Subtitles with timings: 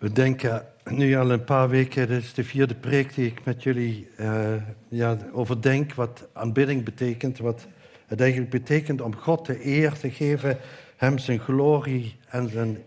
[0.00, 3.62] We denken nu al een paar weken, dit is de vierde preek die ik met
[3.62, 4.52] jullie uh,
[4.88, 7.66] ja, overdenk, wat aanbidding betekent, wat
[8.06, 10.58] het eigenlijk betekent om God de eer te geven,
[10.96, 12.78] Hem zijn glorie en zijn,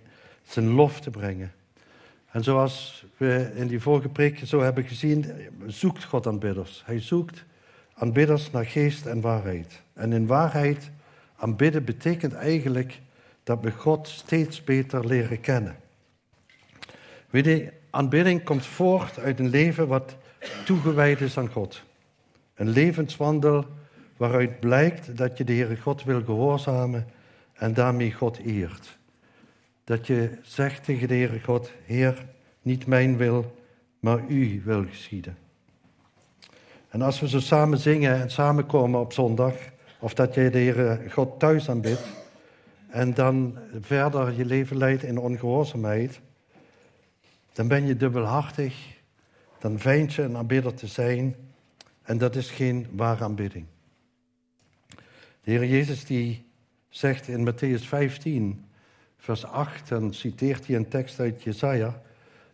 [0.44, 1.52] zijn lof te brengen.
[2.32, 5.26] En zoals we in die vorige preek zo hebben gezien,
[5.66, 6.84] zoekt God aanbidders.
[6.86, 7.44] Hij zoekt
[7.94, 9.82] aanbidders naar geest en waarheid.
[9.94, 10.92] En in waarheid
[11.36, 13.00] aanbidden betekent eigenlijk
[13.44, 15.82] dat we God steeds beter leren kennen.
[17.34, 20.16] Weet je, aanbidding komt voort uit een leven wat
[20.66, 21.84] toegewijd is aan God.
[22.56, 23.66] Een levenswandel
[24.18, 27.08] waaruit blijkt dat je de Heere God wil gehoorzamen
[27.54, 28.98] en daarmee God eert.
[29.84, 32.26] Dat je zegt tegen de Heere God, Heer,
[32.62, 33.56] niet mijn wil,
[34.00, 35.38] maar uw wil geschieden.
[36.90, 39.54] En als we zo samen zingen en samenkomen op zondag,
[40.00, 42.06] of dat je de Heere God thuis aanbidt,
[42.90, 46.22] en dan verder je leven leidt in ongehoorzaamheid,
[47.54, 48.98] dan ben je dubbelhartig,
[49.60, 51.36] dan vind je een aanbidder te zijn
[52.02, 53.66] en dat is geen ware aanbidding.
[55.42, 56.46] De Heer Jezus die
[56.90, 58.66] zegt in Matthäus 15,
[59.18, 62.02] vers 8, dan citeert hij een tekst uit Jesaja,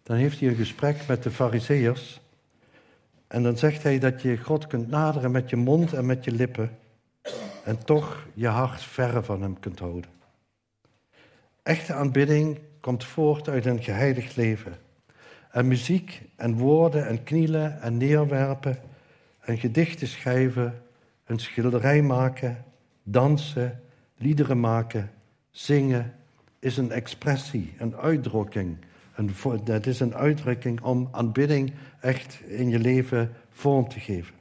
[0.04, 2.22] dan heeft hij een gesprek met de fariseërs
[3.28, 6.32] en dan zegt hij dat je God kunt naderen met je mond en met je
[6.32, 6.78] lippen
[7.64, 10.12] en toch je hart verre van hem kunt houden.
[11.64, 14.74] Echte aanbidding komt voort uit een geheiligd leven.
[15.50, 18.78] En muziek en woorden en knielen en neerwerpen
[19.40, 20.82] en gedichten schrijven,
[21.26, 22.64] een schilderij maken,
[23.04, 23.82] dansen,
[24.18, 25.12] liederen maken,
[25.52, 26.14] zingen,
[26.60, 28.78] is een expressie, een uitdrukking.
[29.16, 29.32] Een,
[29.64, 34.36] dat is een uitdrukking om aanbidding echt in je leven vorm te geven.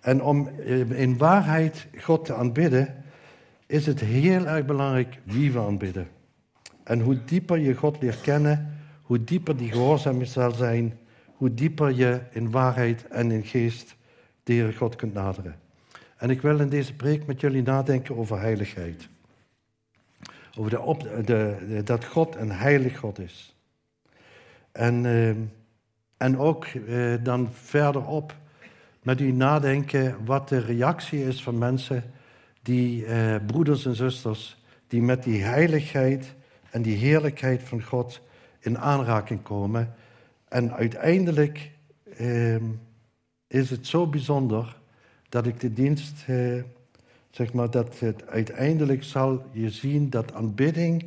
[0.00, 0.48] En om
[0.90, 3.04] in waarheid God te aanbidden,
[3.66, 6.08] is het heel erg belangrijk wie we aanbidden.
[6.82, 8.73] En hoe dieper je God leert kennen,
[9.04, 10.98] hoe dieper die gehoorzaam zal zijn,
[11.36, 13.96] hoe dieper je in waarheid en in geest
[14.42, 15.56] de Heer God kunt naderen.
[16.16, 19.08] En ik wil in deze preek met jullie nadenken over heiligheid.
[20.58, 23.56] Over de de, dat God een heilig God is.
[24.72, 25.28] En, uh,
[26.16, 28.34] en ook uh, dan verderop
[29.02, 32.02] met u nadenken wat de reactie is van mensen,
[32.62, 36.34] die uh, broeders en zusters, die met die heiligheid
[36.70, 38.20] en die heerlijkheid van God
[38.64, 39.94] in aanraking komen.
[40.48, 41.70] En uiteindelijk
[42.20, 42.56] uh,
[43.46, 44.76] is het zo bijzonder
[45.28, 46.62] dat ik de dienst, uh,
[47.30, 51.06] zeg maar, dat het uiteindelijk zal je zien dat aanbidding,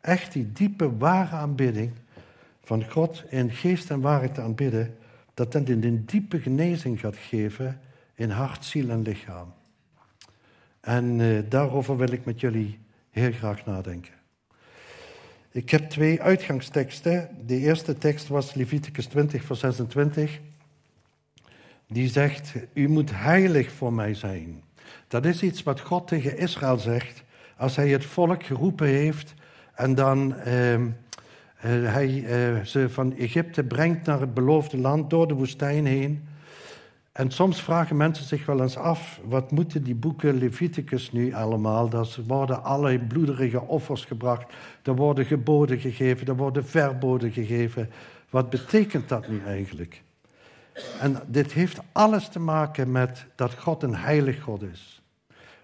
[0.00, 1.92] echt die diepe, ware aanbidding
[2.62, 4.96] van God in geest en waarheid te aanbidden,
[5.34, 7.80] dat dat in een diepe genezing gaat geven
[8.14, 9.52] in hart, ziel en lichaam.
[10.80, 12.78] En uh, daarover wil ik met jullie
[13.10, 14.23] heel graag nadenken.
[15.54, 17.28] Ik heb twee uitgangsteksten.
[17.46, 20.40] De eerste tekst was Leviticus 20, vers 26.
[21.88, 24.62] Die zegt, u moet heilig voor mij zijn.
[25.08, 27.22] Dat is iets wat God tegen Israël zegt
[27.56, 29.34] als hij het volk geroepen heeft
[29.74, 30.44] en dan uh,
[31.62, 36.28] hij uh, ze van Egypte brengt naar het beloofde land door de woestijn heen.
[37.14, 41.90] En soms vragen mensen zich wel eens af, wat moeten die boeken Leviticus nu allemaal?
[41.92, 44.52] Er worden allerlei bloederige offers gebracht,
[44.82, 47.90] er worden geboden gegeven, er worden verboden gegeven.
[48.30, 50.02] Wat betekent dat nu eigenlijk?
[51.00, 55.02] En dit heeft alles te maken met dat God een heilig God is.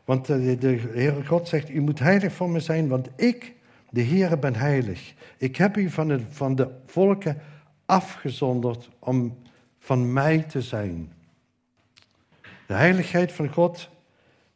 [0.05, 3.55] Want de, Heere God zegt, u moet heilig voor me zijn, want ik,
[3.91, 5.15] de Heere, ben heilig.
[5.39, 7.41] Ik heb u van de, van de volken
[7.87, 9.39] afgezonderd om
[9.79, 11.13] van mij te zijn.
[12.71, 13.89] De heiligheid van God,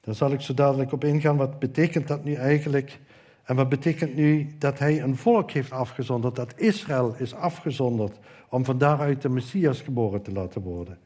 [0.01, 1.37] daar zal ik zo dadelijk op ingaan.
[1.37, 2.99] Wat betekent dat nu eigenlijk?
[3.45, 8.65] En wat betekent nu dat hij een volk heeft afgezonderd, dat Israël is afgezonderd om
[8.65, 10.99] van daaruit de Messias geboren te laten worden?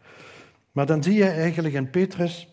[0.72, 2.48] Maar dan zie je eigenlijk in Petrus,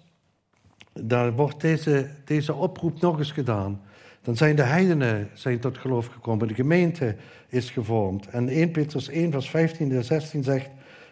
[0.94, 3.82] daar wordt deze, deze oproep nog eens gedaan.
[4.22, 7.16] Dan zijn de heidenen zijn tot geloof gekomen, de gemeente
[7.48, 8.28] is gevormd.
[8.28, 10.70] En 1 Petrus 1, vers 15 en 16 zegt,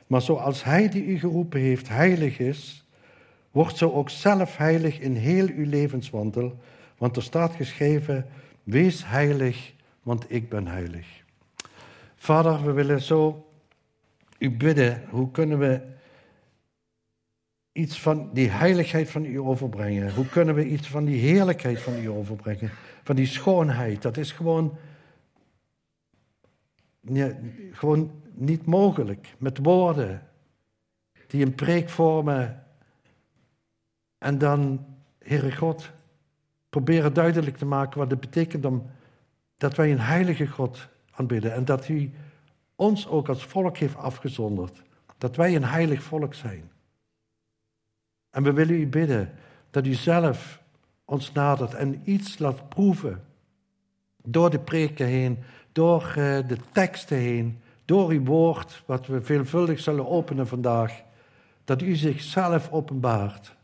[0.07, 2.82] maar zoals hij die u geroepen heeft heilig is,
[3.53, 6.59] Word zo ook zelf heilig in heel uw levenswandel,
[6.97, 8.25] want er staat geschreven,
[8.63, 9.73] wees heilig,
[10.03, 11.23] want ik ben heilig.
[12.15, 13.49] Vader, we willen zo
[14.37, 15.81] u bidden, hoe kunnen we
[17.71, 20.13] iets van die heiligheid van u overbrengen?
[20.13, 22.71] Hoe kunnen we iets van die heerlijkheid van u overbrengen?
[23.03, 24.77] Van die schoonheid, dat is gewoon,
[27.01, 27.31] ja,
[27.71, 30.27] gewoon niet mogelijk met woorden
[31.27, 32.62] die een preek vormen
[34.23, 34.85] en dan,
[35.19, 35.91] Heere God,
[36.69, 38.89] proberen duidelijk te maken wat het betekent om
[39.57, 41.53] dat wij een heilige God aanbidden.
[41.53, 42.11] En dat u
[42.75, 44.81] ons ook als volk heeft afgezonderd.
[45.17, 46.71] Dat wij een heilig volk zijn.
[48.29, 49.31] En we willen u bidden
[49.69, 50.61] dat u zelf
[51.05, 53.23] ons nadert en iets laat proeven.
[54.23, 55.37] Door de preken heen,
[55.71, 61.01] door eh, de teksten heen, door uw woord, wat we veelvuldig zullen openen vandaag.
[61.63, 63.55] Dat u zichzelf openbaart.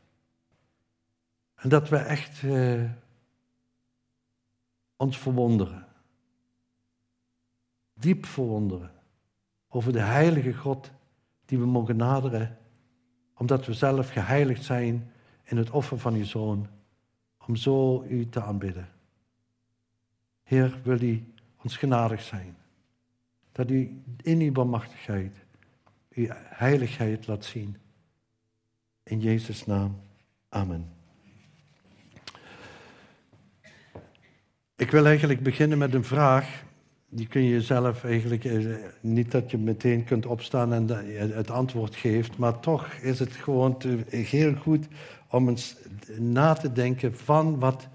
[1.60, 2.90] En dat we echt uh,
[4.96, 5.88] ons verwonderen.
[7.94, 8.92] Diep verwonderen
[9.68, 10.92] over de heilige God
[11.46, 12.58] die we mogen naderen,
[13.34, 15.12] omdat we zelf geheiligd zijn
[15.44, 16.68] in het offer van uw zoon,
[17.48, 18.90] om zo u te aanbidden.
[20.44, 21.34] Heer, wil u
[21.64, 22.58] ons genadig zijn,
[23.52, 25.36] dat u in uw barmachtigheid
[26.10, 27.78] uw heiligheid laat zien.
[29.04, 30.02] In Jezus' naam,
[30.50, 30.99] amen.
[34.80, 36.64] Ik wil eigenlijk beginnen met een vraag.
[37.10, 38.66] Die kun je zelf eigenlijk, eh,
[39.02, 40.88] niet dat je meteen kunt opstaan en
[41.36, 43.78] het antwoord geeft, maar toch is het gewoon
[44.10, 44.88] heel goed
[45.30, 45.76] om eens
[46.18, 47.88] na te denken van wat,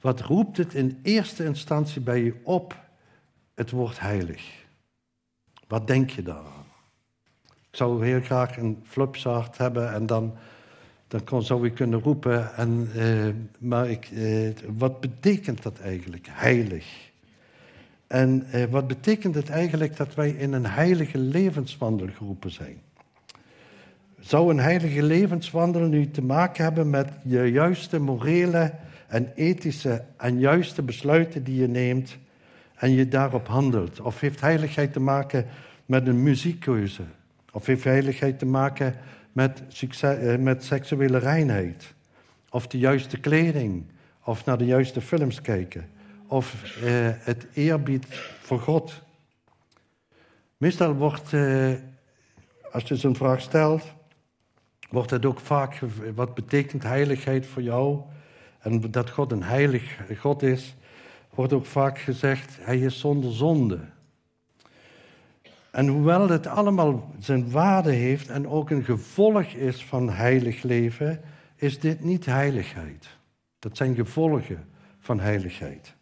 [0.00, 2.76] wat roept het in eerste instantie bij je op,
[3.54, 4.64] het woord heilig.
[5.68, 6.66] Wat denk je daaraan?
[7.44, 10.34] Ik zou heel graag een flupsart hebben en dan
[11.08, 12.54] dan zou ik kunnen roepen.
[12.54, 16.86] En, uh, maar ik, uh, wat betekent dat eigenlijk, heilig?
[18.06, 22.76] En uh, wat betekent het eigenlijk dat wij in een heilige levenswandel geroepen zijn?
[24.20, 28.72] Zou een heilige levenswandel nu te maken hebben met je juiste morele
[29.08, 32.16] en ethische en juiste besluiten die je neemt
[32.74, 34.00] en je daarop handelt?
[34.00, 35.46] Of heeft heiligheid te maken
[35.86, 37.02] met een muziekkeuze?
[37.52, 38.94] Of heeft heiligheid te maken
[39.36, 41.94] eh, met seksuele reinheid.
[42.50, 43.84] Of de juiste kleding.
[44.24, 45.88] Of naar de juiste films kijken.
[46.26, 48.06] Of eh, het eerbied
[48.40, 49.02] voor God.
[50.56, 51.72] Meestal wordt, eh,
[52.72, 53.82] als je zo'n vraag stelt,
[54.90, 55.78] wordt het ook vaak,
[56.14, 58.00] wat betekent heiligheid voor jou?
[58.60, 60.76] En dat God een heilig God is,
[61.34, 63.80] wordt ook vaak gezegd, hij is zonder zonde.
[65.76, 71.20] En hoewel het allemaal zijn waarde heeft en ook een gevolg is van heilig leven,
[71.56, 73.08] is dit niet heiligheid.
[73.58, 74.64] Dat zijn gevolgen
[74.98, 75.94] van heiligheid.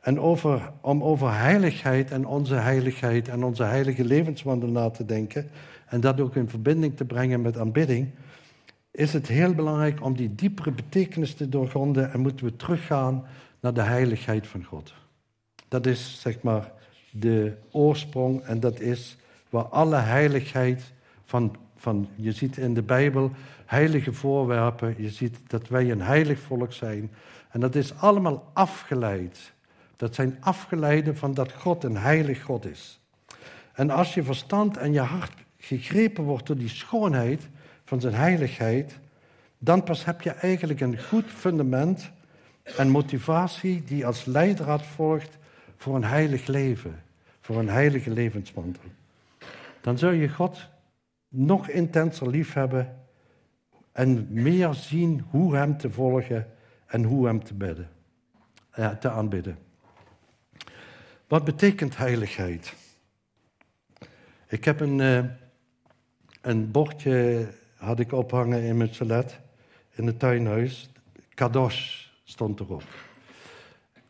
[0.00, 5.50] En over, om over heiligheid en onze heiligheid en onze heilige levenswandel na te denken
[5.86, 8.10] en dat ook in verbinding te brengen met aanbidding,
[8.90, 13.24] is het heel belangrijk om die diepere betekenis te doorgronden en moeten we teruggaan
[13.60, 14.94] naar de heiligheid van God.
[15.68, 16.78] Dat is zeg maar
[17.10, 19.16] de oorsprong en dat is
[19.48, 20.92] waar alle heiligheid
[21.24, 23.32] van, van, je ziet in de Bijbel
[23.70, 27.10] heilige voorwerpen, je ziet dat wij een heilig volk zijn.
[27.50, 29.52] En dat is allemaal afgeleid.
[29.96, 33.00] Dat zijn afgeleiden van dat God een heilig God is.
[33.72, 37.48] En als je verstand en je hart gegrepen wordt door die schoonheid
[37.84, 38.98] van zijn heiligheid,
[39.58, 42.10] dan pas heb je eigenlijk een goed fundament
[42.76, 45.38] en motivatie die als leidraad volgt
[45.80, 47.02] voor een heilig leven,
[47.40, 48.82] voor een heilige levenswandel.
[49.80, 50.68] Dan zul je God
[51.28, 52.98] nog intenser liefhebben
[53.92, 56.52] en meer zien hoe Hem te volgen
[56.86, 57.88] en hoe Hem te bidden,
[58.74, 59.58] ja, te aanbidden.
[61.26, 62.74] Wat betekent heiligheid?
[64.48, 65.24] Ik heb een, uh,
[66.40, 69.40] een bordje had ik ophangen in mijn salet
[69.90, 70.90] in het tuinhuis.
[71.34, 73.09] Kadosh stond erop.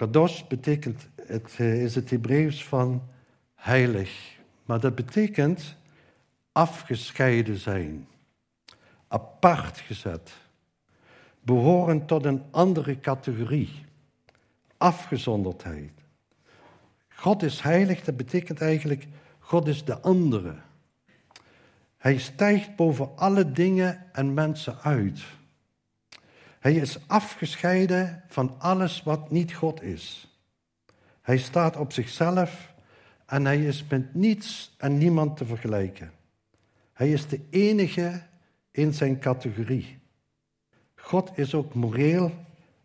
[0.01, 3.03] Kadosh betekent het eh, is het Hebreeuws van
[3.55, 4.39] heilig.
[4.65, 5.77] Maar dat betekent
[6.53, 8.09] afgescheiden zijn,
[9.09, 10.33] apart gezet,
[11.41, 13.85] behoren tot een andere categorie,
[14.77, 15.93] afgezonderdheid.
[17.09, 19.07] God is heilig, dat betekent eigenlijk
[19.39, 20.55] God is de andere.
[21.97, 25.21] Hij stijgt boven alle dingen en mensen uit.
[26.61, 30.35] Hij is afgescheiden van alles wat niet God is.
[31.21, 32.75] Hij staat op zichzelf
[33.27, 36.13] en hij is met niets en niemand te vergelijken.
[36.93, 38.23] Hij is de enige
[38.71, 39.99] in zijn categorie.
[40.95, 42.33] God is ook moreel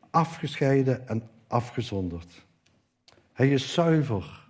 [0.10, 2.46] afgescheiden en afgezonderd.
[3.34, 4.48] Hij is zuiver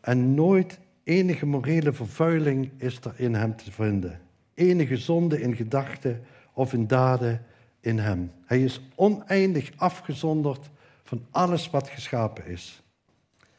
[0.00, 4.20] en nooit enige morele vervuiling is er in hem te vinden.
[4.54, 7.46] Enige zonde in gedachten of in daden
[7.86, 8.32] in hem.
[8.44, 10.70] Hij is oneindig afgezonderd
[11.02, 12.82] van alles wat geschapen is.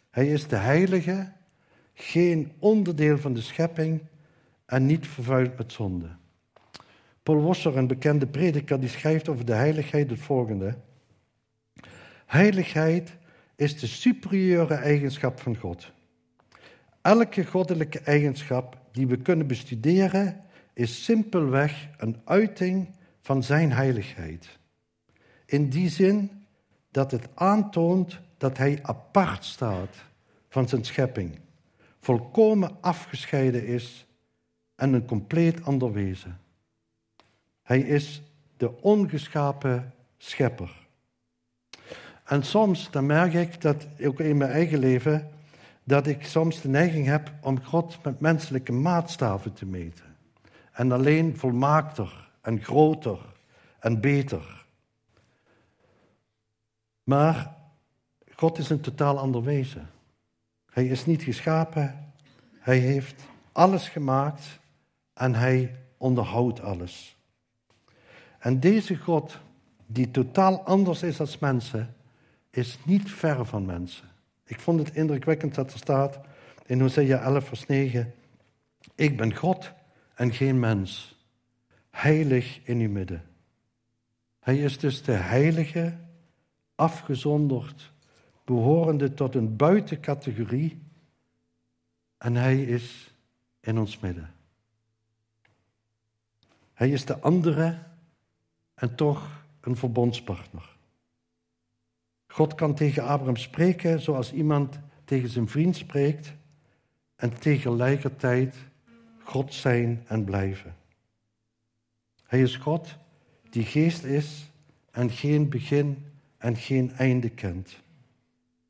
[0.09, 1.31] Hij is de heilige,
[1.93, 4.01] geen onderdeel van de schepping
[4.65, 6.07] en niet vervuild met zonde.
[7.23, 10.77] Paul Wasser, een bekende prediker, die schrijft over de heiligheid het volgende.
[12.25, 13.17] Heiligheid
[13.55, 15.91] is de superieure eigenschap van God.
[17.01, 20.41] Elke goddelijke eigenschap die we kunnen bestuderen,
[20.73, 22.95] is simpelweg een uiting
[23.27, 24.59] van zijn heiligheid.
[25.45, 26.45] In die zin
[26.91, 29.95] dat het aantoont dat hij apart staat
[30.49, 31.39] van zijn schepping,
[31.99, 34.05] volkomen afgescheiden is
[34.75, 36.39] en een compleet ander wezen.
[37.63, 38.21] Hij is
[38.57, 40.87] de ongeschapen schepper.
[42.23, 45.29] En soms dan merk ik dat, ook in mijn eigen leven,
[45.83, 50.15] dat ik soms de neiging heb om God met menselijke maatstaven te meten.
[50.71, 53.19] En alleen volmaakter en groter
[53.79, 54.65] en beter.
[57.03, 57.55] Maar
[58.35, 59.89] God is een totaal ander wezen.
[60.69, 62.13] Hij is niet geschapen.
[62.59, 64.59] Hij heeft alles gemaakt
[65.13, 67.17] en hij onderhoudt alles.
[68.39, 69.39] En deze God,
[69.85, 71.95] die totaal anders is als mensen,
[72.49, 74.07] is niet ver van mensen.
[74.45, 76.19] Ik vond het indrukwekkend dat er staat
[76.65, 78.13] in Hosea 11, vers 9:
[78.95, 79.71] Ik ben God
[80.15, 81.16] en geen mens,
[81.97, 83.23] heilig in uw midden.
[84.39, 85.97] Hij is dus de heilige,
[86.75, 87.91] afgezonderd,
[88.43, 90.81] behorende tot een buitencategorie
[92.17, 93.13] en hij is
[93.59, 94.33] in ons midden.
[96.73, 97.79] Hij is de andere
[98.73, 100.75] en toch een verbondspartner.
[102.27, 106.33] God kan tegen Abraham spreken zoals iemand tegen zijn vriend spreekt
[107.15, 108.55] en tegelijkertijd
[109.23, 110.76] God zijn en blijven.
[112.27, 112.95] Hij is God
[113.49, 114.51] die geest is
[114.91, 116.05] en geen begin
[116.37, 117.77] en geen einde kent.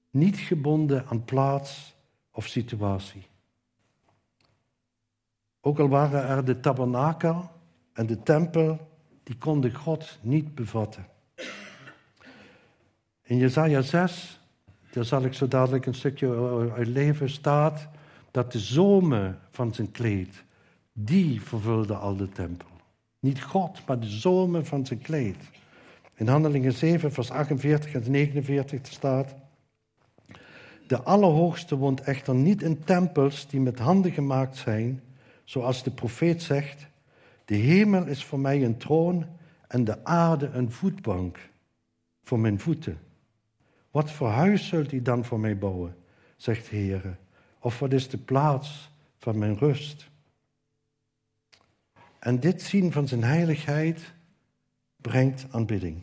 [0.10, 1.96] Niet gebonden aan plaats
[2.32, 3.28] of situatie.
[5.62, 7.50] Ook al waren er de tabernakel
[7.94, 8.88] en de tempel,
[9.24, 11.08] die konden God niet bevatten.
[13.24, 14.40] In Jesaja 6,
[14.92, 17.88] daar zal ik zo dadelijk een stukje uit leven, staat
[18.32, 20.44] dat de zomen van zijn kleed,
[20.94, 22.77] die vervulde al de tempel.
[23.28, 25.36] Niet God, maar de zomen van zijn kleed.
[26.16, 29.36] In Handelingen 7, vers 48 en 49 staat...
[30.88, 35.02] De Allerhoogste woont echter niet in tempels die met handen gemaakt zijn,
[35.44, 36.88] zoals de profeet zegt...
[37.46, 39.26] De hemel is voor mij een troon
[39.68, 41.50] en de aarde een voetbank
[42.22, 43.00] voor mijn voeten.
[43.92, 45.96] Wat voor huis zult u dan voor mij bouwen,
[46.36, 47.18] zegt de Heer?
[47.60, 50.10] Of wat is de plaats van mijn rust?
[52.20, 54.14] En dit zien van zijn heiligheid
[55.02, 56.02] brengt aanbidding.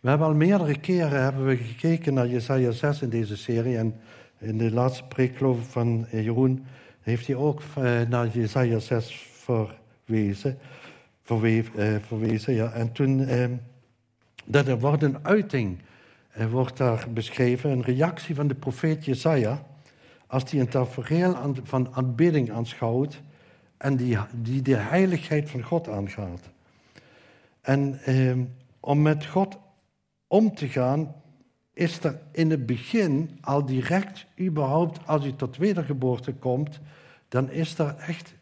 [0.00, 3.76] We hebben al meerdere keren hebben we gekeken naar Jesaja 6 in deze serie.
[3.76, 3.94] En
[4.38, 6.64] in de laatste preek van Jeroen
[7.00, 10.58] heeft hij ook eh, naar Jesaja 6 verwezen.
[11.24, 12.72] Eh, verwezen ja.
[12.72, 13.46] En toen, eh,
[14.44, 15.78] dat er wordt een uiting
[16.34, 19.66] er wordt daar beschreven een reactie van de profeet Jesaja
[20.26, 23.22] als hij een tafereel van aanbidding aanschouwt
[23.84, 26.40] en die, die de heiligheid van God aangaat.
[27.60, 28.36] En eh,
[28.80, 29.58] om met God
[30.26, 31.14] om te gaan,
[31.72, 36.80] is er in het begin al direct, überhaupt als u tot wedergeboorte komt,
[37.28, 38.34] dan is er echt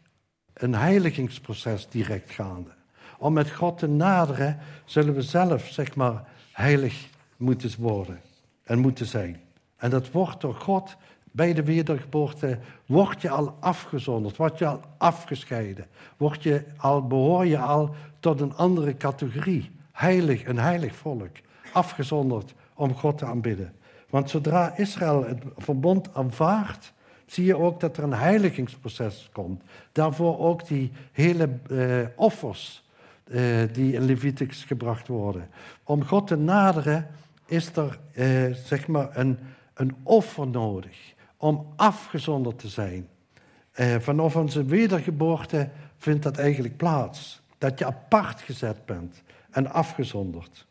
[0.53, 2.71] een heiligingsproces direct gaande.
[3.17, 7.07] Om met God te naderen, zullen we zelf, zeg maar, heilig
[7.37, 8.19] moeten worden
[8.63, 9.41] en moeten zijn.
[9.75, 10.95] En dat wordt door God
[11.33, 15.85] bij de wedergeboorte, word je al afgezonderd, word je al afgescheiden,
[16.17, 19.71] word je al, behoor je al tot een andere categorie.
[19.91, 21.31] Heilig, een heilig volk,
[21.73, 23.73] afgezonderd om God te aanbidden.
[24.09, 26.93] Want zodra Israël het verbond aanvaardt,
[27.25, 29.61] zie je ook dat er een heiligingsproces komt.
[29.91, 32.83] Daarvoor ook die hele eh, offers
[33.23, 35.49] eh, die in Leviticus gebracht worden.
[35.83, 37.07] Om God te naderen
[37.45, 39.37] is er eh, zeg maar een,
[39.73, 43.07] een offer nodig om afgezonderd te zijn.
[43.71, 47.41] Eh, vanaf onze wedergeboorte vindt dat eigenlijk plaats.
[47.57, 50.67] Dat je apart gezet bent en afgezonderd.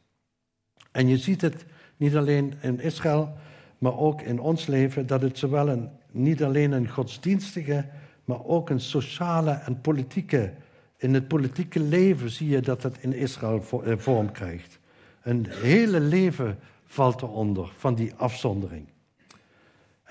[0.90, 1.64] En je ziet het
[1.96, 3.32] niet alleen in Israël,
[3.78, 7.86] maar ook in ons leven, dat het zowel een, niet alleen een godsdienstige,
[8.24, 10.52] maar ook een sociale en politieke,
[10.96, 14.78] in het politieke leven zie je dat het in Israël eh, vorm krijgt.
[15.22, 18.91] Een hele leven valt eronder van die afzondering.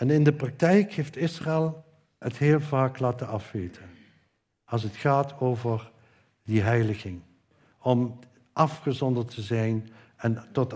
[0.02, 1.84] En in de praktijk heeft Israël
[2.20, 3.84] het heel vaak laten afweten.
[4.66, 5.92] Als het gaat over
[6.44, 7.22] die heiliging.
[7.82, 8.20] Om
[8.54, 10.76] afgezonderd te zijn en tot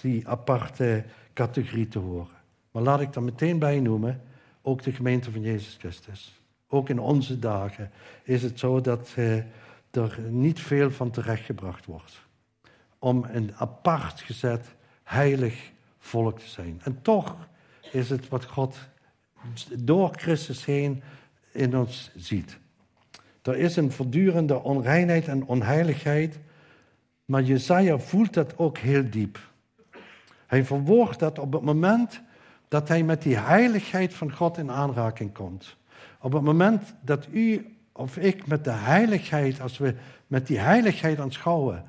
[0.00, 2.36] die aparte categorie te horen.
[2.70, 4.22] Maar laat ik er meteen bij noemen,
[4.60, 6.40] ook de gemeente van Jezus Christus.
[6.68, 7.90] Ook in onze dagen
[8.22, 9.36] is het zo dat eh,
[9.90, 12.22] er niet veel van terechtgebracht wordt.
[12.98, 16.80] Om een apart gezet, heilig volk te zijn.
[16.84, 17.50] En toch
[17.92, 18.76] is het wat God
[19.78, 21.02] door Christus heen
[21.52, 22.58] in ons ziet.
[23.42, 26.38] Er is een voortdurende onreinheid en onheiligheid,
[27.24, 29.38] maar Jezaja voelt dat ook heel diep.
[30.46, 32.20] Hij verwoordt dat op het moment
[32.68, 35.76] dat hij met die heiligheid van God in aanraking komt.
[36.20, 39.94] Op het moment dat u of ik met de heiligheid, als we
[40.26, 41.84] met die heiligheid aanschouwen,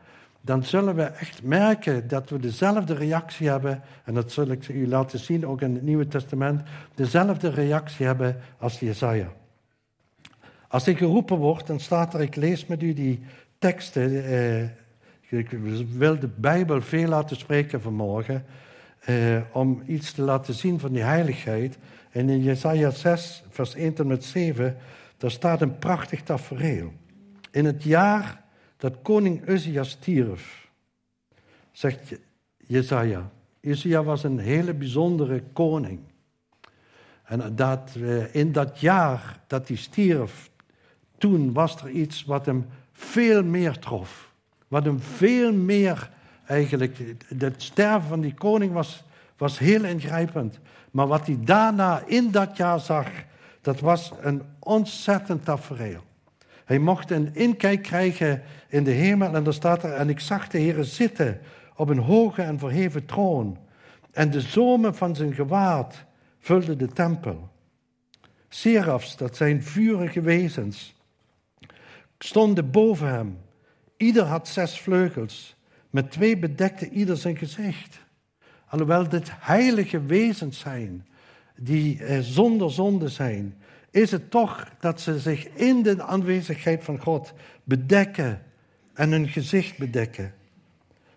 [0.45, 4.87] dan zullen we echt merken dat we dezelfde reactie hebben, en dat zal ik u
[4.87, 6.61] laten zien ook in het Nieuwe Testament,
[6.95, 9.31] dezelfde reactie hebben als Jesaja.
[10.67, 13.23] Als ik geroepen word, dan staat er, ik lees met u die
[13.59, 14.63] teksten, eh,
[15.39, 15.49] ik
[15.91, 18.45] wil de Bijbel veel laten spreken vanmorgen,
[18.99, 21.77] eh, om iets te laten zien van die heiligheid.
[22.11, 24.77] En in Jesaja 6, vers 1 tot met 7,
[25.17, 26.93] daar staat een prachtig tafereel.
[27.51, 28.42] In het jaar
[28.83, 30.69] dat koning Uzziah stierf,
[31.71, 32.19] zegt
[32.57, 33.29] Jezaja.
[33.61, 35.99] Uzziah was een hele bijzondere koning.
[37.23, 40.49] En dat, eh, in dat jaar dat hij stierf,
[41.17, 44.33] toen was er iets wat hem veel meer trof.
[44.67, 46.11] Wat hem veel meer
[46.45, 47.15] eigenlijk.
[47.37, 49.03] Het sterven van die koning was,
[49.37, 50.59] was heel ingrijpend.
[50.91, 53.07] Maar wat hij daarna in dat jaar zag,
[53.61, 56.03] dat was een ontzettend tafereel.
[56.65, 60.47] Hij mocht een inkijk krijgen in de hemel en daar staat er, en ik zag
[60.47, 61.39] de Heer zitten
[61.75, 63.57] op een hoge en verheven troon.
[64.11, 66.05] En de zomen van zijn gewaad
[66.39, 67.49] vulden de tempel.
[68.49, 70.95] Serafs, dat zijn vurige wezens,
[72.19, 73.37] stonden boven hem.
[73.97, 75.55] Ieder had zes vleugels.
[75.89, 77.99] Met twee bedekte ieder zijn gezicht.
[78.67, 81.07] Alhoewel dit heilige wezens zijn,
[81.55, 83.57] die eh, zonder zonde zijn,
[83.93, 87.33] is het toch dat ze zich in de aanwezigheid van God
[87.63, 88.41] bedekken
[88.93, 90.33] en hun gezicht bedekken.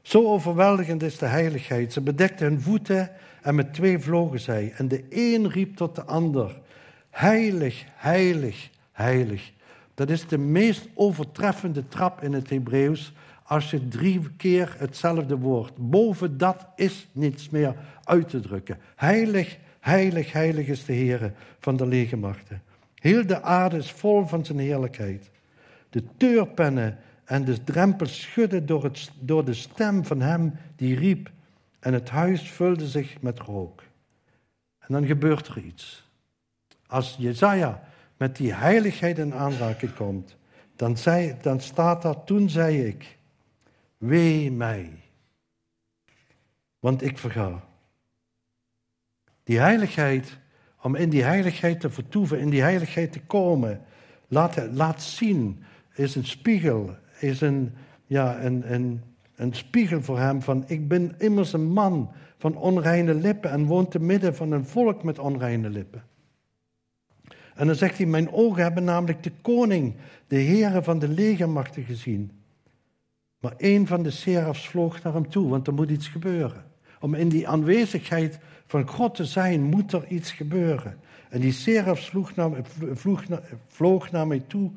[0.02, 1.92] Zo overweldigend is de heiligheid.
[1.92, 3.10] Ze bedekten hun voeten
[3.42, 4.72] en met twee vlogen zij.
[4.76, 6.60] En de een riep tot de ander:
[7.10, 9.52] Heilig, heilig, heilig.
[9.94, 13.12] Dat is de meest overtreffende trap in het Hebreeuws.
[13.42, 15.72] Als je drie keer hetzelfde woord.
[15.76, 17.74] Boven dat is niets meer
[18.04, 18.78] uit te drukken.
[18.96, 22.62] Heilig, heilig, heilig is de Heer van de legermachten.
[23.06, 25.30] Heel de aarde is vol van zijn heerlijkheid.
[25.90, 31.30] De teurpennen en de drempels schudden door, het, door de stem van hem die riep.
[31.78, 33.82] En het huis vulde zich met rook.
[34.78, 36.10] En dan gebeurt er iets.
[36.86, 40.36] Als Jezaja met die heiligheid in aanraking komt,
[40.76, 43.18] dan, zei, dan staat daar, toen zei ik,
[43.98, 44.92] wee mij,
[46.78, 47.64] want ik verga.
[49.44, 50.38] Die heiligheid
[50.86, 53.80] om in die heiligheid te vertoeven, in die heiligheid te komen.
[54.28, 55.62] Laat, laat zien,
[55.94, 57.72] is een spiegel, is een,
[58.06, 59.02] ja, een, een,
[59.36, 63.88] een spiegel voor hem van ik ben immers een man van onreine lippen en woon
[63.88, 66.04] te midden van een volk met onreine lippen.
[67.54, 69.94] En dan zegt hij, mijn ogen hebben namelijk de koning,
[70.26, 72.30] de heren van de legermachten gezien.
[73.40, 76.64] Maar een van de serafs vloog naar hem toe, want er moet iets gebeuren.
[77.00, 80.98] Om in die aanwezigheid van God te zijn, moet er iets gebeuren.
[81.28, 82.32] En die seraf vloog
[83.66, 84.70] vloog naar mij toe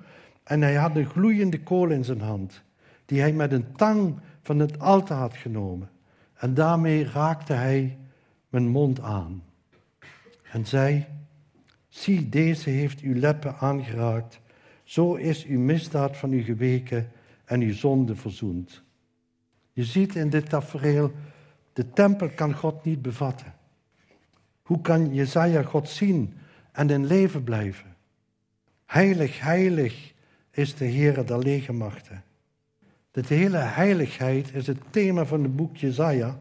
[0.44, 2.64] en hij had een gloeiende kool in zijn hand,
[3.06, 5.90] die hij met een tang van het altaar had genomen.
[6.34, 7.98] En daarmee raakte hij
[8.50, 9.44] mijn mond aan
[10.52, 11.06] en zei,
[11.88, 14.40] zie, deze heeft uw leppen aangeraakt,
[14.84, 17.12] zo is uw misdaad van u geweken
[17.46, 18.82] en uw zonde verzoend.
[19.72, 21.12] Je ziet in dit tafereel,
[21.80, 23.54] de tempel kan God niet bevatten.
[24.62, 26.34] Hoe kan Jezaja God zien
[26.72, 27.96] en in leven blijven?
[28.86, 30.14] Heilig, heilig
[30.52, 32.24] is de Heer der legermachten.
[33.12, 36.38] De hele heiligheid is het thema van het boek Jezaja.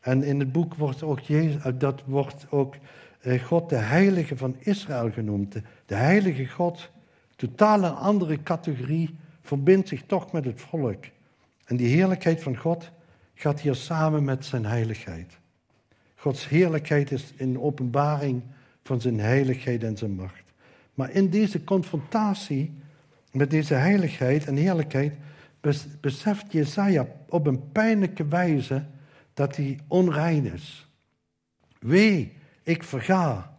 [0.00, 2.74] En in het boek wordt ook, Jezus, eh, dat wordt ook
[3.20, 5.56] eh, God de heilige van Israël genoemd.
[5.86, 6.90] De heilige God,
[7.36, 11.04] totaal een andere categorie, verbindt zich toch met het volk.
[11.64, 12.90] En die heerlijkheid van God
[13.38, 15.38] gaat hier samen met zijn heiligheid.
[16.14, 18.42] Gods heerlijkheid is in openbaring
[18.82, 20.44] van zijn heiligheid en zijn macht.
[20.94, 22.74] Maar in deze confrontatie
[23.32, 25.14] met deze heiligheid en heerlijkheid
[26.00, 28.84] beseft Jezaja op een pijnlijke wijze
[29.34, 30.88] dat hij onrein is.
[31.78, 33.56] Wee, ik verga.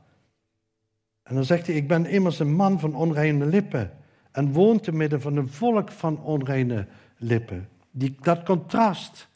[1.24, 3.92] En dan zegt hij, ik ben immers een man van onreine lippen
[4.32, 6.88] en woon te midden van een volk van onreine
[7.18, 7.68] lippen.
[7.92, 9.28] Die, dat contrast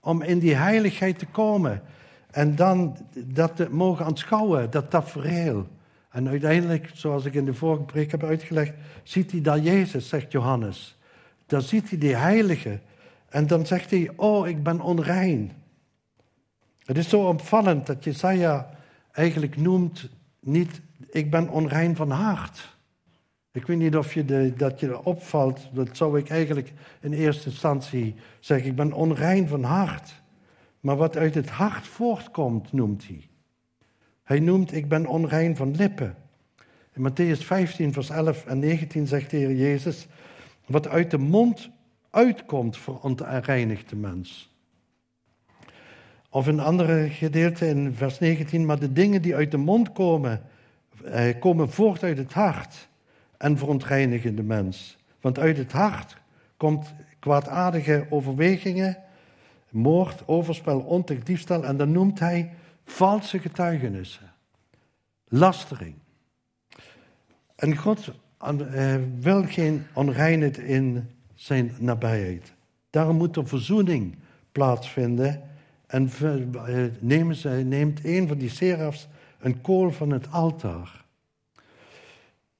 [0.00, 1.82] om in die heiligheid te komen
[2.30, 5.66] en dan dat te mogen aanschouwen, dat tafereel.
[6.10, 10.32] En uiteindelijk, zoals ik in de vorige preek heb uitgelegd, ziet hij daar Jezus, zegt
[10.32, 10.98] Johannes.
[11.46, 12.80] Dan ziet hij die heilige.
[13.28, 15.52] En dan zegt hij, oh, ik ben onrein.
[16.84, 18.70] Het is zo opvallend dat Jesaja
[19.12, 20.08] eigenlijk noemt
[20.40, 22.78] niet, ik ben onrein van hart.
[23.52, 28.14] Ik weet niet of je dat je opvalt, dat zou ik eigenlijk in eerste instantie
[28.40, 28.68] zeggen.
[28.68, 30.22] Ik ben onrein van hart.
[30.80, 33.28] Maar wat uit het hart voortkomt, noemt hij.
[34.22, 36.14] Hij noemt, ik ben onrein van lippen.
[36.92, 40.06] In Matthäus 15, vers 11 en 19 zegt de Heer Jezus,
[40.66, 41.70] wat uit de mond
[42.10, 44.54] uitkomt, verontreinigt de mens.
[46.28, 50.42] Of in andere gedeelte in vers 19, maar de dingen die uit de mond komen,
[51.04, 52.88] eh, komen voort uit het hart
[53.40, 54.96] en verontreinigen de mens.
[55.20, 56.16] Want uit het hart
[56.56, 58.96] komt kwaadaardige overwegingen,
[59.70, 62.50] moord, overspel, ontucht, diefstal en dan noemt hij
[62.84, 64.32] valse getuigenissen,
[65.28, 65.94] lastering.
[67.56, 72.52] En God eh, wil geen onreinheid in zijn nabijheid.
[72.90, 74.16] Daarom moet er verzoening
[74.52, 75.42] plaatsvinden.
[75.86, 80.99] En eh, neemt een van die serafs een kool van het altaar.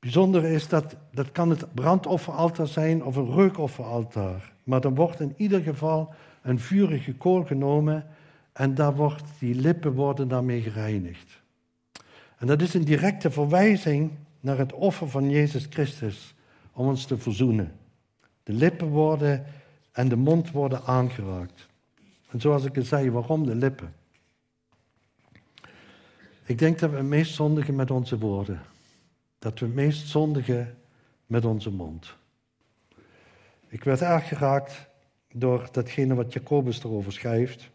[0.01, 4.53] Bijzonder is dat dat kan het brandofferaltaar zijn of een reukofferaltaar.
[4.65, 8.07] Maar dan wordt in ieder geval een vurige kool genomen
[8.53, 11.41] en daar wordt, die lippen worden daarmee gereinigd.
[12.39, 14.11] En dat is een directe verwijzing
[14.41, 16.35] naar het offer van Jezus Christus
[16.73, 17.73] om ons te verzoenen.
[18.43, 19.45] De lippen worden
[19.93, 21.69] en de mond worden aangeraakt.
[22.31, 23.95] En zoals ik al zei, waarom de lippen?
[26.45, 28.61] Ik denk dat we meest zondigen met onze woorden.
[29.41, 30.79] Dat we meest zondigen
[31.27, 32.17] met onze mond.
[33.69, 34.87] Ik werd erg geraakt
[35.33, 37.71] door datgene wat Jacobus erover schrijft.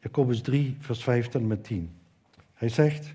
[0.00, 1.90] Jacobus 3, vers 5 tot met 10.
[2.54, 3.14] Hij zegt,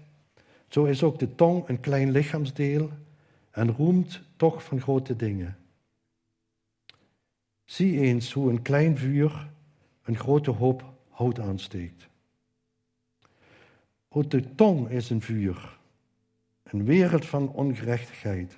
[0.67, 2.89] zo is ook de tong een klein lichaamsdeel
[3.51, 5.57] en roemt toch van grote dingen.
[7.65, 9.49] Zie eens hoe een klein vuur
[10.03, 12.07] een grote hoop hout aansteekt.
[14.09, 15.77] Ook de tong is een vuur,
[16.71, 18.57] een wereld van ongerechtigheid.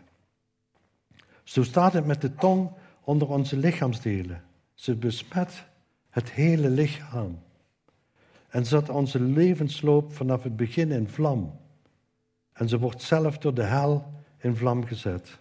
[1.44, 2.72] Zo staat het met de tong
[3.04, 4.44] onder onze lichaamsdelen.
[4.74, 5.66] Ze besmet
[6.10, 7.40] het hele lichaam
[8.50, 11.60] en zet onze levensloop vanaf het begin in vlam.
[12.54, 15.40] En ze wordt zelf door de hel in vlam gezet.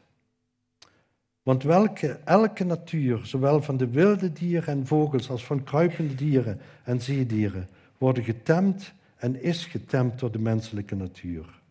[1.42, 6.60] Want welke, elke natuur, zowel van de wilde dieren en vogels als van kruipende dieren
[6.84, 11.61] en zeedieren, worden getemd en is getemd door de menselijke natuur.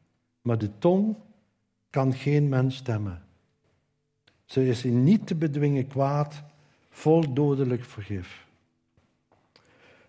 [0.41, 1.15] Maar de tong
[1.89, 3.23] kan geen mens temmen.
[4.45, 6.43] Ze is in niet te bedwingen kwaad,
[6.89, 8.47] vol dodelijk vergif.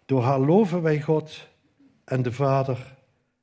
[0.05, 1.49] Door haar loven wij God
[2.05, 2.97] en de Vader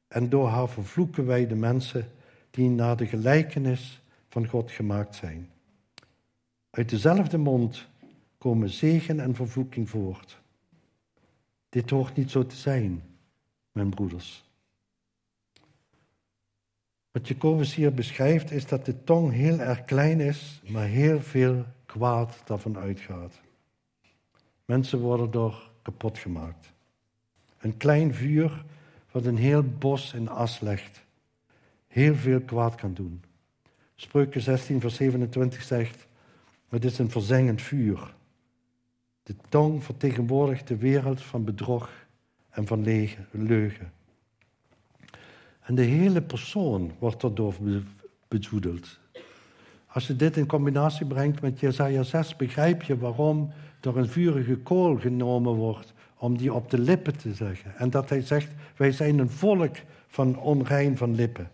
[0.08, 2.12] en door haar vervloeken wij de mensen
[2.52, 5.50] die naar de gelijkenis van God gemaakt zijn.
[6.70, 7.88] Uit dezelfde mond
[8.38, 10.40] komen zegen en vervloeking voort.
[11.70, 13.04] Dit hoort niet zo te zijn,
[13.72, 14.49] mijn broeders.
[17.12, 21.66] Wat Jacobus hier beschrijft is dat de tong heel erg klein is, maar heel veel
[21.86, 23.42] kwaad daarvan uitgaat.
[24.66, 26.74] Mensen worden door kapot gemaakt.
[27.60, 28.66] Een klein vuur
[29.12, 31.06] wat een heel bos in as legt,
[31.88, 33.24] heel veel kwaad kan doen.
[33.96, 36.08] Spreuken 16, vers 27 zegt:
[36.70, 38.14] Het is een verzengend vuur.
[39.24, 42.08] De tong vertegenwoordigt de wereld van bedrog
[42.50, 42.84] en van
[43.32, 43.94] leugen.
[45.70, 47.56] En de hele persoon wordt erdoor
[48.28, 49.00] bezoedeld.
[49.88, 53.52] Als je dit in combinatie brengt met Jesaja 6, begrijp je waarom
[53.82, 57.78] er een vurige kool genomen wordt om die op de lippen te zeggen.
[57.78, 59.76] En dat hij zegt, wij zijn een volk
[60.08, 61.50] van onrein van lippen.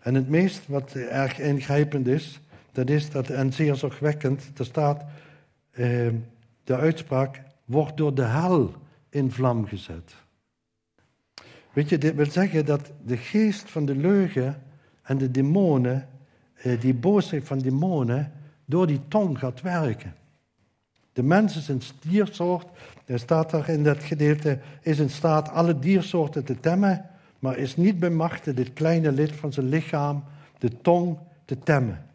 [0.00, 2.40] En het meest wat erg ingrijpend is,
[2.72, 5.04] dat is dat, en zeer zorgwekkend, er staat,
[5.70, 6.08] eh,
[6.64, 8.74] de uitspraak wordt door de hel
[9.10, 10.14] in vlam gezet.
[11.72, 14.62] Weet je, dit wil zeggen dat de geest van de leugen
[15.02, 16.08] en de demonen,
[16.54, 18.32] eh, die boosheid van demonen,
[18.64, 20.14] door die tong gaat werken.
[21.12, 22.66] De mens is een diersoort,
[23.04, 27.06] er staat daar in dat gedeelte, is in staat alle diersoorten te temmen,
[27.38, 30.24] maar is niet bemachtigd dit kleine lid van zijn lichaam,
[30.58, 32.06] de tong, te temmen.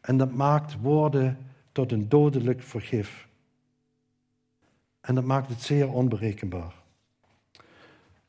[0.00, 1.38] En dat maakt woorden
[1.72, 3.28] tot een dodelijk vergif.
[5.00, 6.75] En dat maakt het zeer onberekenbaar.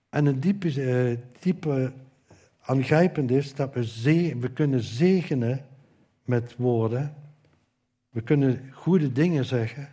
[0.10, 1.92] En een diepe, uh, diepe
[2.62, 5.66] aangrijpend is dat we, we kunnen zegenen
[6.24, 7.16] met woorden.
[8.10, 9.90] We kunnen goede dingen zeggen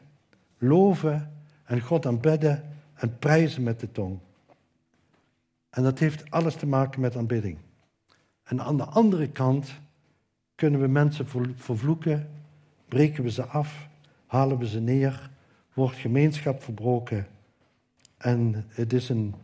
[0.59, 1.33] loven
[1.64, 4.18] en God aanbidden en prijzen met de tong.
[5.70, 7.59] En dat heeft alles te maken met aanbidding.
[8.44, 9.74] En aan de andere kant
[10.55, 12.31] kunnen we mensen vervloeken,
[12.88, 13.88] breken we ze af,
[14.27, 15.31] halen we ze neer,
[15.72, 17.27] wordt gemeenschap verbroken.
[18.16, 19.35] En het is een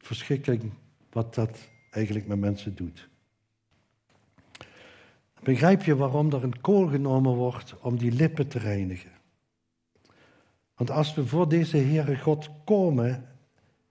[0.00, 0.72] verschrikking
[1.12, 1.58] wat dat
[1.90, 3.08] eigenlijk met mensen doet.
[5.42, 9.10] Begrijp je waarom er een kool genomen wordt om die lippen te reinigen?
[10.74, 13.28] Want als we voor deze Heere God komen,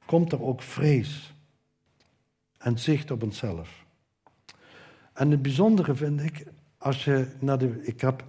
[0.05, 1.33] komt er ook vrees
[2.57, 3.85] en zicht op onszelf.
[5.13, 6.45] En het bijzondere vind ik,
[6.77, 7.81] als je naar de.
[7.83, 8.23] Ik heb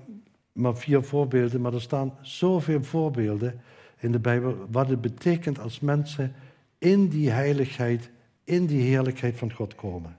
[0.53, 3.61] maar vier voorbeelden, maar er staan zoveel voorbeelden
[3.99, 4.67] in de Bijbel.
[4.71, 6.35] wat het betekent als mensen
[6.81, 8.11] in die heiligheid,
[8.45, 10.17] in die heerlijkheid van God komen.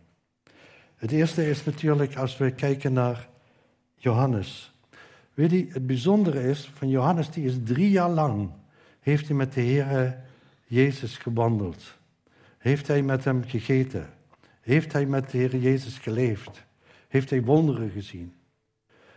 [0.95, 3.30] Het eerste is natuurlijk als we kijken naar
[3.95, 4.76] Johannes.
[5.34, 8.50] Weet je, het bijzondere is van Johannes, die is drie jaar lang,
[9.00, 10.17] heeft hij met de Heer
[10.65, 11.97] Jezus gewandeld.
[12.58, 14.10] Heeft hij met hem gegeten.
[14.62, 16.65] Heeft hij met de Heer Jezus geleefd.
[17.08, 18.34] Heeft hij wonderen gezien.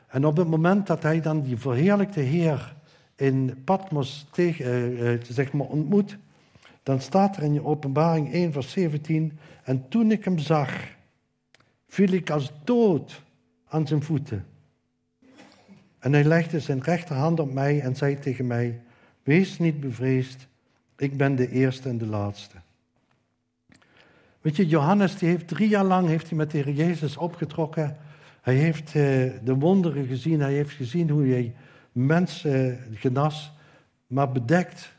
[0.06, 2.74] En op het moment dat hij dan die verheerlijkte Heer
[3.16, 6.16] in Patmos tegen, eh, eh, zeg maar ontmoet,
[6.84, 10.70] dan staat er in je openbaring 1 vers 17, en toen ik hem zag,
[11.88, 13.22] viel ik als dood
[13.68, 14.46] aan zijn voeten.
[15.98, 18.80] En hij legde zijn rechterhand op mij en zei tegen mij,
[19.22, 20.46] wees niet bevreesd,
[20.96, 22.56] ik ben de eerste en de laatste.
[24.40, 27.96] Weet je, Johannes die heeft drie jaar lang heeft hij met de Heer Jezus opgetrokken.
[28.40, 28.94] Hij heeft eh,
[29.44, 31.54] de wonderen gezien, hij heeft gezien hoe hij
[31.92, 33.52] mensen genas,
[34.06, 34.94] maar bedekt,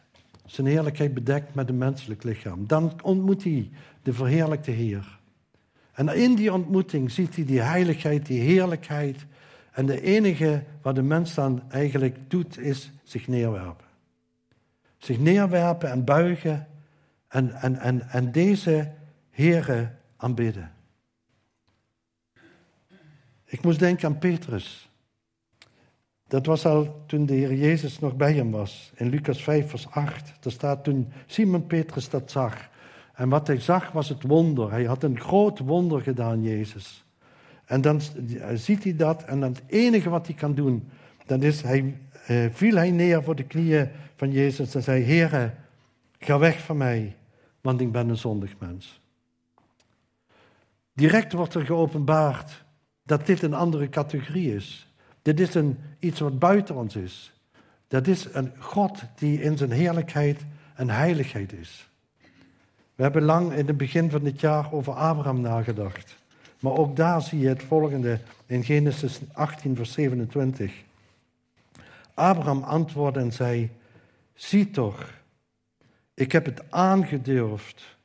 [0.46, 2.68] zijn heerlijkheid bedekt met een menselijk lichaam.
[2.68, 3.70] Dan ontmoet hij
[4.02, 5.20] de verheerlijkte Heer.
[5.92, 9.26] En in die ontmoeting ziet hij die heiligheid, die heerlijkheid.
[9.72, 13.86] En de enige wat de mens dan eigenlijk doet, is zich neerwerpen.
[14.98, 16.68] Zich neerwerpen en buigen
[17.28, 18.92] en, en, en, en deze
[19.30, 20.72] Heren aanbidden.
[23.46, 24.90] Ik moest denken aan Petrus.
[26.28, 28.92] Dat was al toen de Heer Jezus nog bij hem was.
[28.96, 30.34] In Lucas 5, vers 8.
[30.40, 32.70] Daar staat toen Simon Petrus dat zag.
[33.14, 34.72] En wat hij zag was het wonder.
[34.72, 37.06] Hij had een groot wonder gedaan, Jezus.
[37.66, 38.02] En dan
[38.54, 40.90] ziet hij dat en dan het enige wat hij kan doen,
[41.26, 45.54] dan is hij, eh, viel hij neer voor de knieën van Jezus en zei, Heere,
[46.20, 47.16] ga weg van mij,
[47.62, 49.02] want ik ben een zondig mens.
[50.94, 52.66] Direct wordt er geopenbaard
[53.04, 54.95] dat dit een andere categorie is.
[55.26, 57.34] Dit is een, iets wat buiten ons is.
[57.88, 61.90] Dat is een God die in zijn heerlijkheid en heiligheid is.
[62.96, 66.16] We hebben lang in het begin van dit jaar over Abraham nagedacht.
[66.60, 70.74] Maar ook daar zie je het volgende in Genesis 18, vers 27.
[72.14, 73.70] Abraham antwoordde en zei:
[74.34, 75.14] Zie toch,
[76.14, 77.98] ik heb het aangedurfd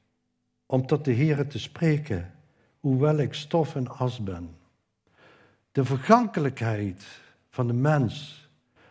[0.67, 2.33] om tot de Heer te spreken,
[2.81, 4.59] hoewel ik stof en as ben.
[5.73, 7.05] De vergankelijkheid
[7.51, 8.49] van de mens,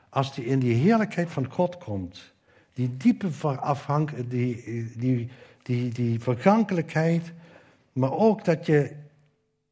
[0.10, 2.34] als die in die heerlijkheid van God komt,
[2.74, 5.30] die diepe afhankelijkheid, die, die,
[5.64, 7.34] die, die vergankelijkheid,
[7.94, 8.96] maar ook dat je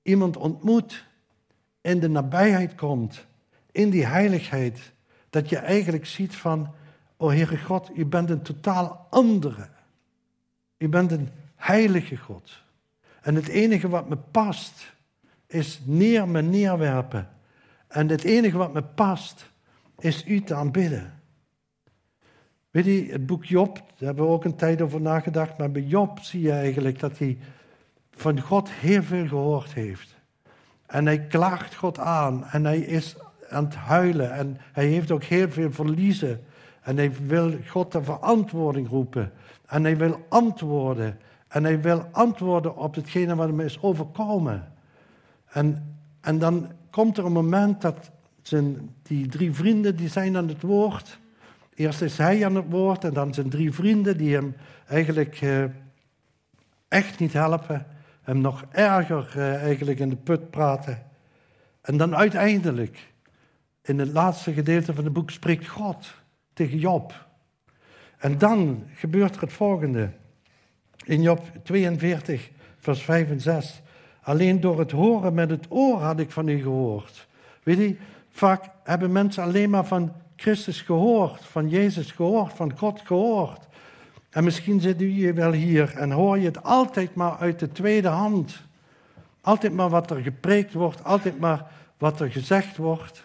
[0.01, 1.05] iemand ontmoet,
[1.81, 3.25] in de nabijheid komt,
[3.71, 4.91] in die heiligheid,
[5.29, 6.73] dat je eigenlijk ziet van,
[7.17, 9.67] o Heere God, u bent een totaal andere.
[10.77, 12.61] U bent een heilige God.
[13.21, 14.95] En het enige wat me past,
[15.47, 17.29] is neer me neerwerpen.
[17.88, 19.51] En het enige wat me past,
[19.99, 21.13] is u te aanbidden.
[22.69, 25.81] Weet je, het boek Job, daar hebben we ook een tijd over nagedacht, maar bij
[25.81, 27.38] Job zie je eigenlijk dat hij
[28.12, 30.15] van God heel veel gehoord heeft.
[30.86, 33.15] En hij klaagt God aan en hij is
[33.49, 36.43] aan het huilen en hij heeft ook heel veel verliezen.
[36.81, 39.31] En hij wil God de verantwoording roepen.
[39.65, 41.19] En hij wil antwoorden.
[41.47, 44.73] En hij wil antwoorden op hetgene wat hem is overkomen.
[45.47, 50.47] En, en dan komt er een moment dat zijn, die drie vrienden die zijn aan
[50.47, 51.19] het woord.
[51.75, 54.55] Eerst is hij aan het woord en dan zijn drie vrienden die hem
[54.88, 55.63] eigenlijk eh,
[56.88, 57.86] echt niet helpen.
[58.21, 61.05] Hem nog erger eh, eigenlijk in de put praten.
[61.81, 63.12] En dan uiteindelijk,
[63.81, 66.13] in het laatste gedeelte van het boek, spreekt God
[66.53, 67.27] tegen Job.
[68.17, 70.10] En dan gebeurt er het volgende.
[71.05, 73.81] In Job 42, vers 5 en 6.
[74.27, 77.27] Alleen door het horen met het oor had ik van u gehoord.
[77.63, 77.95] Weet je,
[78.29, 83.67] vaak hebben mensen alleen maar van Christus gehoord, van Jezus gehoord, van God gehoord.
[84.29, 88.07] En misschien zit u wel hier en hoor je het altijd maar uit de tweede
[88.07, 88.61] hand.
[89.41, 93.23] Altijd maar wat er gepreekt wordt, altijd maar wat er gezegd wordt.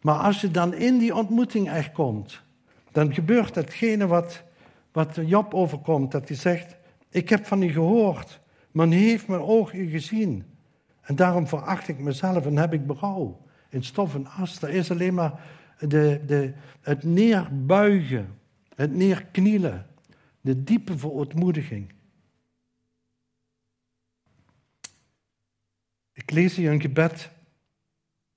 [0.00, 2.40] Maar als je dan in die ontmoeting echt komt,
[2.92, 4.42] dan gebeurt hetgene wat,
[4.92, 6.12] wat Job overkomt.
[6.12, 6.76] Dat hij zegt,
[7.10, 8.42] ik heb van u gehoord,
[8.82, 10.44] nu heeft mijn u gezien.
[11.00, 13.46] En daarom veracht ik mezelf en heb ik berouw.
[13.68, 14.62] In stof en as.
[14.62, 15.40] Er is alleen maar
[15.78, 18.38] de, de, het neerbuigen,
[18.74, 19.86] het neerknielen,
[20.40, 21.92] de diepe verootmoediging.
[26.12, 27.30] Ik lees hier een gebed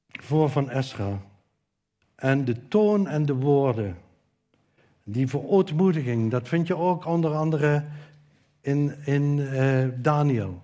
[0.08, 1.22] voor van Esra.
[2.16, 3.98] En de toon en de woorden,
[5.04, 7.86] die verootmoediging, dat vind je ook onder andere
[8.68, 10.62] in, in uh, Daniel,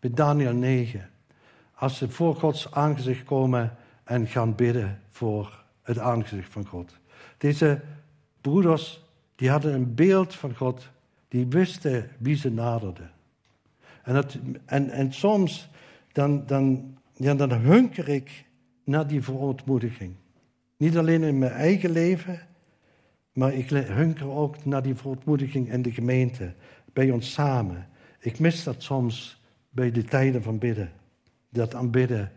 [0.00, 1.10] bij Daniel 9.
[1.74, 6.92] Als ze voor Gods aangezicht komen en gaan bidden voor het aangezicht van God.
[7.38, 7.80] Deze
[8.40, 10.88] broeders, die hadden een beeld van God,
[11.28, 13.10] die wisten wie ze naderden.
[14.02, 15.68] En, dat, en, en soms
[16.12, 18.44] dan, dan, ja, dan hunker ik
[18.84, 20.14] naar die verontmoediging.
[20.76, 22.40] Niet alleen in mijn eigen leven,
[23.32, 26.54] maar ik hunker ook naar die verontmoediging in de gemeente,
[26.94, 27.88] bij ons samen.
[28.18, 30.92] Ik mis dat soms bij de tijden van bidden.
[31.48, 32.32] Dat aanbidden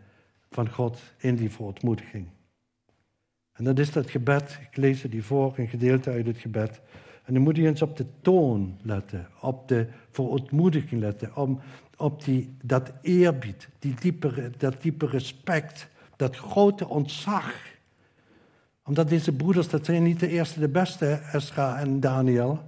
[0.50, 2.26] van God in die verontmoediging.
[3.52, 4.58] En dat is dat gebed.
[4.70, 6.80] Ik lees het die voor, een gedeelte uit het gebed.
[7.24, 11.60] En dan moet je eens op de toon letten, op de verontmoediging letten, om,
[11.96, 17.54] op die, dat eerbied, die diepe, dat diepe respect, dat grote ontzag.
[18.84, 22.62] Omdat deze broeders, dat zijn niet de eerste, de beste, Esra en Daniel.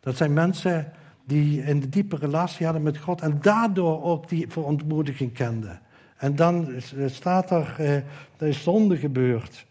[0.00, 0.92] Dat zijn mensen
[1.26, 5.80] die een diepe relatie hadden met God en daardoor ook die verontmoediging kenden.
[6.16, 6.74] En dan
[7.06, 7.94] staat er, eh,
[8.36, 9.66] er is zonde gebeurd.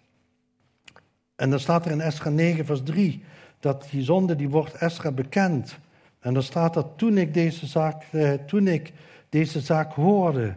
[1.35, 3.23] En dan staat er in Esra 9, vers 3,
[3.59, 5.77] dat die zonde, die wordt Esra bekend.
[6.19, 8.93] En dan staat dat toen ik deze zaak, eh, toen ik
[9.29, 10.55] deze zaak hoorde,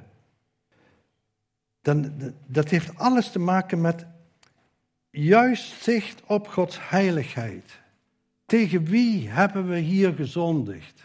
[1.82, 2.12] dan,
[2.46, 4.06] dat heeft alles te maken met
[5.11, 7.80] juist zicht op Gods heiligheid.
[8.48, 11.04] Tegen wie hebben we hier gezondigd?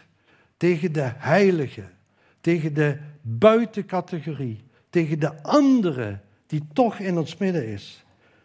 [0.56, 1.84] Tegen de heilige,
[2.40, 8.04] tegen de buitencategorie, tegen de andere die toch in ons midden is.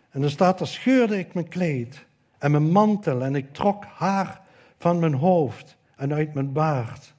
[0.09, 2.05] En dan staat er, scheurde ik mijn kleed
[2.37, 4.41] en mijn mantel en ik trok haar
[4.77, 7.13] van mijn hoofd en uit mijn baard.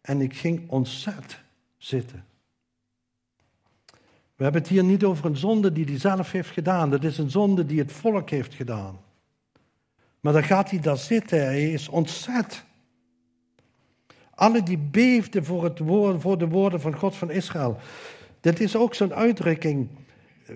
[0.00, 1.38] En ik ging ontzet
[1.76, 2.24] zitten.
[4.36, 6.90] We hebben het hier niet over een zonde die hij zelf heeft gedaan.
[6.90, 9.04] Dat is een zonde die het volk heeft gedaan.
[10.26, 11.44] Maar dan gaat hij daar zitten.
[11.44, 12.64] Hij is ontzet.
[14.34, 17.78] Alle die beefden voor, het woord, voor de woorden van God van Israël.
[18.40, 19.88] Dit is ook zo'n uitdrukking.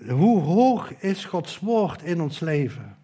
[0.08, 2.96] Hoe hoog is Gods woord in ons leven?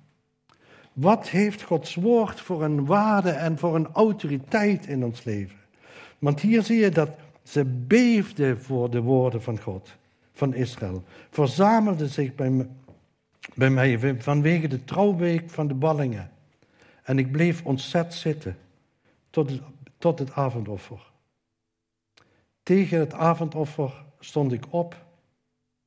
[0.93, 5.59] Wat heeft Gods woord voor een waarde en voor een autoriteit in ons leven?
[6.19, 7.11] Want hier zie je dat
[7.43, 9.95] ze beefden voor de woorden van God,
[10.33, 11.05] van Israël.
[11.31, 12.69] Verzamelden zich bij,
[13.55, 16.35] bij mij vanwege de trouwweek van de ballingen.
[17.07, 18.59] En ik bleef ontzet zitten
[19.31, 19.61] tot
[19.99, 21.11] tot het avondoffer.
[22.63, 25.07] Tegen het avondoffer stond ik op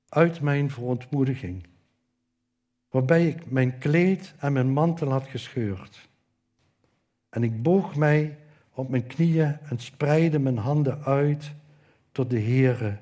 [0.10, 1.68] uit mijn verontmoediging
[2.90, 6.10] waarbij ik mijn kleed en mijn mantel had gescheurd.
[7.30, 8.38] En ik boog mij
[8.74, 11.52] op mijn knieën en spreidde mijn handen uit
[12.12, 13.00] tot de Heere,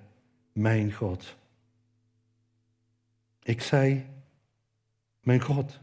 [0.51, 1.35] mijn God.
[3.43, 4.05] Ik zei,
[5.21, 5.79] mijn God,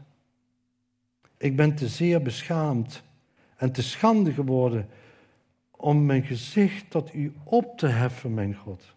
[1.45, 3.03] ik ben te zeer beschaamd
[3.55, 4.89] en te schande geworden
[5.71, 8.93] om mijn gezicht tot u op te heffen, mijn God.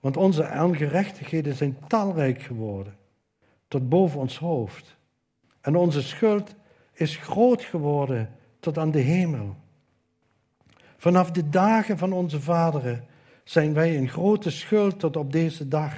[0.00, 2.96] Want onze ongerechtigheden zijn talrijk geworden
[3.68, 4.96] tot boven ons hoofd.
[5.60, 6.54] En onze schuld
[6.92, 9.56] is groot geworden tot aan de hemel.
[10.96, 13.04] Vanaf de dagen van onze vaderen
[13.44, 15.94] zijn wij in grote schuld tot op deze dag.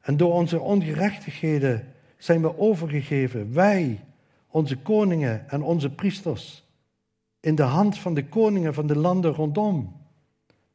[0.00, 4.04] En door onze ongerechtigheden zijn we overgegeven, wij,
[4.46, 6.64] onze koningen en onze priesters,
[7.40, 9.96] in de hand van de koningen van de landen rondom,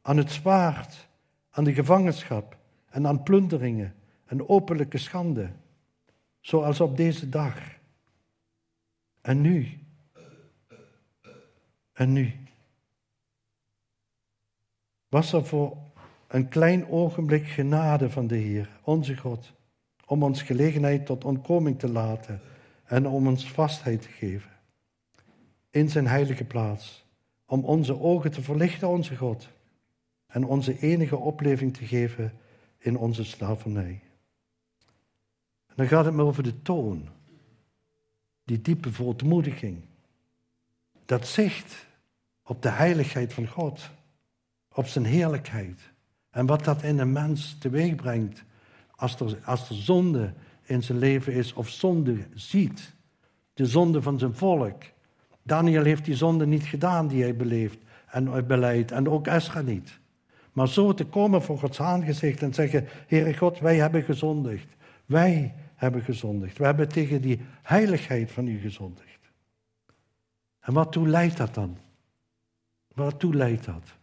[0.02, 1.08] aan het zwaard,
[1.50, 2.56] aan de gevangenschap
[2.88, 3.94] en aan plunderingen
[4.26, 5.50] een openlijke schande,
[6.40, 7.60] zoals op deze dag.
[9.20, 9.78] En nu?
[11.92, 12.32] En nu?
[15.08, 15.76] Was er voor
[16.26, 19.52] een klein ogenblik genade van de Heer, onze God,
[20.06, 22.40] om ons gelegenheid tot ontkoming te laten
[22.84, 24.54] en om ons vastheid te geven
[25.76, 27.04] in zijn heilige plaats,
[27.46, 29.48] om onze ogen te verlichten, onze God,
[30.26, 32.32] en onze enige opleving te geven
[32.78, 34.00] in onze slavernij.
[35.74, 37.08] Dan gaat het me over de toon.
[38.44, 39.82] Die diepe verontmoediging.
[41.04, 41.86] Dat zicht
[42.42, 43.90] op de heiligheid van God.
[44.72, 45.80] Op zijn heerlijkheid.
[46.30, 48.44] En wat dat in een mens teweeg brengt
[48.96, 50.32] als er, als er zonde
[50.62, 52.94] in zijn leven is of zonde ziet.
[53.54, 54.82] De zonde van zijn volk.
[55.42, 58.92] Daniel heeft die zonde niet gedaan die hij beleeft en beleidt.
[58.92, 59.98] En ook Esra niet.
[60.52, 64.66] Maar zo te komen voor Gods aangezicht en zeggen: Heere God, wij hebben gezondigd.
[65.06, 66.58] Wij hebben gezondigd.
[66.58, 69.30] We hebben tegen die heiligheid van u gezondigd.
[70.60, 71.78] En waartoe leidt dat dan?
[72.94, 73.94] Waartoe leidt dat?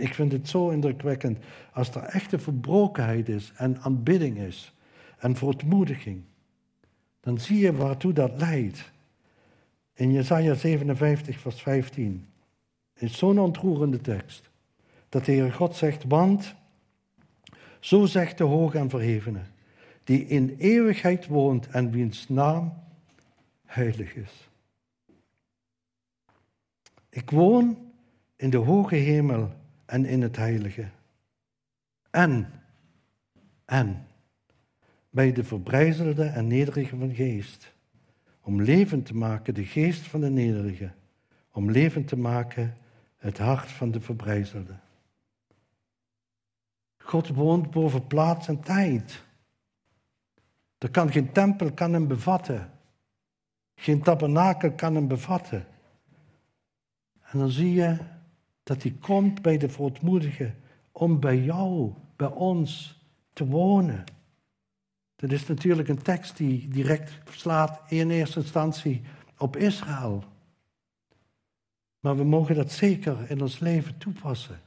[0.00, 1.38] Ik vind het zo indrukwekkend
[1.72, 4.72] als er echte verbrokenheid is en aanbidding is
[5.18, 6.22] en verontmoediging.
[7.20, 8.90] Dan zie je waartoe dat leidt.
[9.94, 12.26] In Jesaja 57, vers 15
[12.94, 14.50] is zo'n ontroerende tekst.
[15.08, 16.54] Dat de Heer God zegt, want
[17.80, 19.40] zo zegt de hoge en verhevene,
[20.04, 22.74] die in eeuwigheid woont en wiens naam
[23.64, 24.48] heilig is.
[27.08, 27.78] Ik woon
[28.36, 29.52] in de hoge hemel
[29.86, 30.88] en in het heilige.
[32.10, 32.52] En,
[33.64, 34.06] en,
[35.10, 37.74] bij de verbrijzelde en nederige van geest.
[38.40, 40.90] Om levend te maken de geest van de nederige.
[41.50, 42.76] Om levend te maken
[43.16, 44.74] het hart van de verbrijzelde.
[46.98, 49.24] God woont boven plaats en tijd.
[50.78, 52.70] Er kan geen tempel kan hem bevatten.
[53.74, 55.66] Geen tabernakel kan hem bevatten.
[57.22, 57.98] En dan zie je
[58.66, 60.54] dat hij komt bij de verontmoedigen
[60.92, 63.00] om bij jou, bij ons
[63.32, 64.04] te wonen.
[65.16, 69.02] Dat is natuurlijk een tekst die direct slaat in eerste instantie
[69.38, 70.24] op Israël.
[72.00, 74.60] Maar we mogen dat zeker in ons leven toepassen.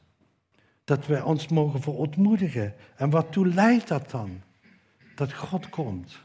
[0.84, 2.74] Dat we ons mogen verontmoedigen.
[2.96, 4.42] En waartoe leidt dat dan?
[5.16, 6.20] Dat God komt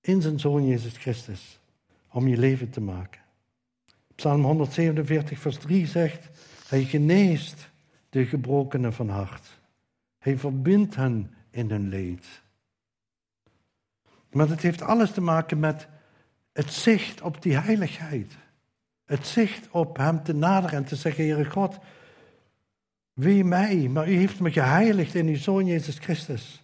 [0.00, 1.60] in zijn Zoon Jezus Christus
[2.10, 3.20] om je leven te maken.
[4.18, 6.28] Psalm 147, vers 3 zegt,
[6.68, 7.70] hij geneest
[8.10, 9.60] de gebrokenen van hart.
[10.18, 12.26] Hij verbindt hen in hun leed.
[14.30, 15.88] Maar het heeft alles te maken met
[16.52, 18.36] het zicht op die heiligheid.
[19.04, 21.78] Het zicht op Hem te naderen en te zeggen, Heere God,
[23.12, 26.62] wie mij, maar U heeft me geheiligd in Uw Zoon Jezus Christus.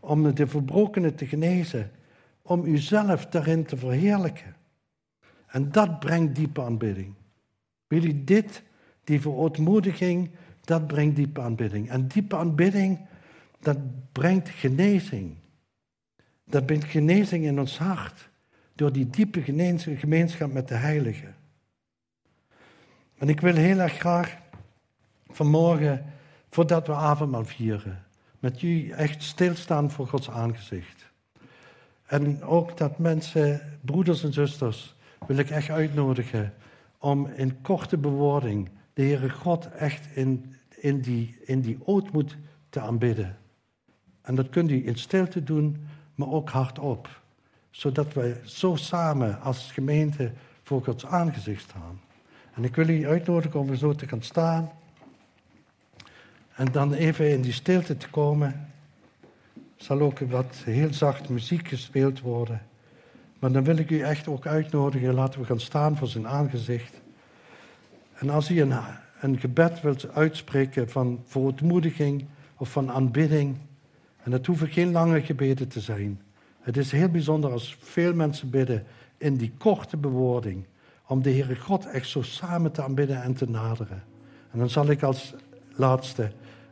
[0.00, 1.90] Om de verbrokenen te genezen,
[2.42, 4.55] om Uzelf daarin te verheerlijken.
[5.56, 7.14] En dat brengt diepe aanbidding.
[7.88, 8.62] U dit,
[9.04, 10.30] die verootmoediging,
[10.60, 11.90] dat brengt diepe aanbidding.
[11.90, 12.98] En diepe aanbidding,
[13.60, 13.78] dat
[14.12, 15.36] brengt genezing.
[16.44, 18.28] Dat brengt genezing in ons hart.
[18.74, 19.42] Door die diepe
[19.96, 21.32] gemeenschap met de Heilige.
[23.18, 24.36] En ik wil heel erg graag
[25.28, 26.04] vanmorgen,
[26.50, 28.04] voordat we avondmaal vieren,
[28.38, 31.10] met u echt stilstaan voor Gods aangezicht.
[32.06, 34.95] En ook dat mensen, broeders en zusters,
[35.26, 36.54] wil ik echt uitnodigen
[36.98, 42.36] om in korte bewoording de Heere God echt in, in, die, in die ootmoed
[42.68, 43.36] te aanbidden.
[44.22, 47.20] En dat kunt u in stilte doen, maar ook hardop.
[47.70, 52.00] Zodat wij zo samen als gemeente voor Gods aangezicht staan.
[52.54, 54.70] En ik wil u uitnodigen om zo te gaan staan.
[56.54, 58.70] En dan even in die stilte te komen.
[59.76, 62.66] Zal ook wat heel zacht muziek gespeeld worden.
[63.46, 67.00] Maar dan wil ik u echt ook uitnodigen, laten we gaan staan voor zijn aangezicht.
[68.14, 68.72] En als u een,
[69.20, 72.26] een gebed wilt uitspreken van verontmoediging
[72.56, 73.56] of van aanbidding,
[74.22, 76.20] en dat hoeven geen lange gebeden te zijn.
[76.60, 78.84] Het is heel bijzonder als veel mensen bidden
[79.16, 80.64] in die korte bewoording,
[81.06, 84.02] om de Heere God echt zo samen te aanbidden en te naderen.
[84.50, 85.34] En dan zal ik als
[85.76, 86.30] laatste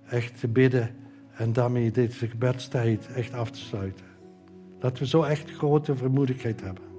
[0.08, 0.90] echt bidden
[1.36, 4.13] en daarmee deze gebedstijd echt af te sluiten.
[4.84, 6.93] Dat we zo echt grote vermoedigheid hebben.